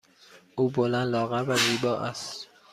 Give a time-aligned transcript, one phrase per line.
[0.55, 2.47] او بلند، لاغر و زیبا است.